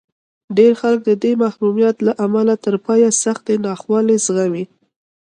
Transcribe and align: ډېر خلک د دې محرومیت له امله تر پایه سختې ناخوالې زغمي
ډېر 0.57 0.73
خلک 0.81 0.99
د 1.05 1.11
دې 1.23 1.31
محرومیت 1.43 1.97
له 2.07 2.13
امله 2.25 2.53
تر 2.65 2.75
پایه 2.85 3.09
سختې 3.23 3.55
ناخوالې 3.65 4.17
زغمي 4.25 4.65